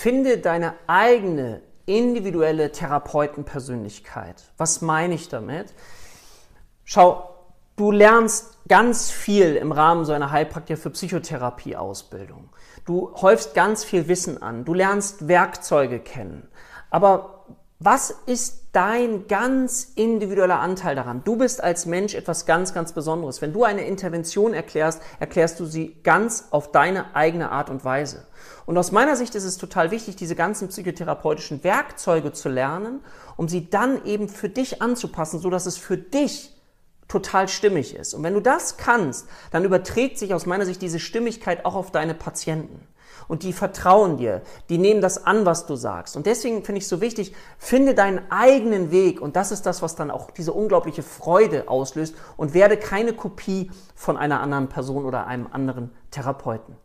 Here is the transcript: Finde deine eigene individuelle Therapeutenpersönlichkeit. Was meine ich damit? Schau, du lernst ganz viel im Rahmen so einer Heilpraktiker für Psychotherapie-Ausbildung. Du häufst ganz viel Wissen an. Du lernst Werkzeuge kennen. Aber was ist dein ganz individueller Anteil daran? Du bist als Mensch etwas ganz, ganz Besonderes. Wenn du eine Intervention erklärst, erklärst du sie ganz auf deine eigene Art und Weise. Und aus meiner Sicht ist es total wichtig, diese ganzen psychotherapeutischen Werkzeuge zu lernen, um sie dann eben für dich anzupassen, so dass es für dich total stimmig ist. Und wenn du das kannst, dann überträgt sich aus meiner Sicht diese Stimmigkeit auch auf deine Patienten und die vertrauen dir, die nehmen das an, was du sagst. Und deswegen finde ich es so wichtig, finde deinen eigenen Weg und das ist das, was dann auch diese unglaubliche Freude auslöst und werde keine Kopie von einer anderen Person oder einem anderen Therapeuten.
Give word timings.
Finde 0.00 0.38
deine 0.38 0.76
eigene 0.86 1.60
individuelle 1.84 2.72
Therapeutenpersönlichkeit. 2.72 4.50
Was 4.56 4.80
meine 4.80 5.12
ich 5.12 5.28
damit? 5.28 5.74
Schau, 6.84 7.34
du 7.76 7.90
lernst 7.90 8.66
ganz 8.66 9.10
viel 9.10 9.56
im 9.56 9.72
Rahmen 9.72 10.06
so 10.06 10.14
einer 10.14 10.30
Heilpraktiker 10.30 10.80
für 10.80 10.88
Psychotherapie-Ausbildung. 10.88 12.48
Du 12.86 13.14
häufst 13.20 13.52
ganz 13.52 13.84
viel 13.84 14.08
Wissen 14.08 14.42
an. 14.42 14.64
Du 14.64 14.72
lernst 14.72 15.28
Werkzeuge 15.28 15.98
kennen. 15.98 16.48
Aber 16.88 17.44
was 17.82 18.14
ist 18.26 18.66
dein 18.72 19.26
ganz 19.26 19.92
individueller 19.94 20.60
Anteil 20.60 20.94
daran? 20.94 21.24
Du 21.24 21.36
bist 21.36 21.64
als 21.64 21.86
Mensch 21.86 22.14
etwas 22.14 22.44
ganz, 22.44 22.74
ganz 22.74 22.92
Besonderes. 22.92 23.40
Wenn 23.40 23.54
du 23.54 23.64
eine 23.64 23.86
Intervention 23.86 24.52
erklärst, 24.52 25.00
erklärst 25.18 25.58
du 25.58 25.64
sie 25.64 25.96
ganz 26.02 26.48
auf 26.50 26.72
deine 26.72 27.16
eigene 27.16 27.50
Art 27.50 27.70
und 27.70 27.82
Weise. 27.82 28.26
Und 28.66 28.76
aus 28.76 28.92
meiner 28.92 29.16
Sicht 29.16 29.34
ist 29.34 29.44
es 29.44 29.56
total 29.56 29.90
wichtig, 29.90 30.16
diese 30.16 30.36
ganzen 30.36 30.68
psychotherapeutischen 30.68 31.64
Werkzeuge 31.64 32.32
zu 32.32 32.50
lernen, 32.50 33.00
um 33.38 33.48
sie 33.48 33.70
dann 33.70 34.04
eben 34.04 34.28
für 34.28 34.50
dich 34.50 34.82
anzupassen, 34.82 35.40
so 35.40 35.48
dass 35.48 35.64
es 35.64 35.78
für 35.78 35.96
dich 35.96 36.54
total 37.08 37.48
stimmig 37.48 37.96
ist. 37.96 38.12
Und 38.12 38.22
wenn 38.22 38.34
du 38.34 38.40
das 38.40 38.76
kannst, 38.76 39.26
dann 39.52 39.64
überträgt 39.64 40.18
sich 40.18 40.34
aus 40.34 40.44
meiner 40.44 40.66
Sicht 40.66 40.82
diese 40.82 41.00
Stimmigkeit 41.00 41.64
auch 41.64 41.74
auf 41.74 41.90
deine 41.90 42.14
Patienten 42.14 42.86
und 43.28 43.42
die 43.42 43.52
vertrauen 43.52 44.16
dir, 44.16 44.42
die 44.68 44.78
nehmen 44.78 45.00
das 45.00 45.24
an, 45.24 45.46
was 45.46 45.66
du 45.66 45.76
sagst. 45.76 46.16
Und 46.16 46.26
deswegen 46.26 46.64
finde 46.64 46.78
ich 46.78 46.84
es 46.84 46.90
so 46.90 47.00
wichtig, 47.00 47.32
finde 47.58 47.94
deinen 47.94 48.30
eigenen 48.30 48.90
Weg 48.90 49.20
und 49.20 49.36
das 49.36 49.52
ist 49.52 49.66
das, 49.66 49.82
was 49.82 49.96
dann 49.96 50.10
auch 50.10 50.30
diese 50.30 50.52
unglaubliche 50.52 51.02
Freude 51.02 51.68
auslöst 51.68 52.14
und 52.36 52.54
werde 52.54 52.76
keine 52.76 53.12
Kopie 53.12 53.70
von 53.94 54.16
einer 54.16 54.40
anderen 54.40 54.68
Person 54.68 55.04
oder 55.04 55.26
einem 55.26 55.48
anderen 55.50 55.90
Therapeuten. 56.10 56.76